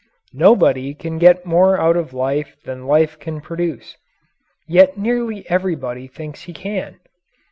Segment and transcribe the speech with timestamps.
[0.33, 3.97] Nobody can get more out of life than life can produce
[4.67, 6.99] yet nearly everybody thinks he can.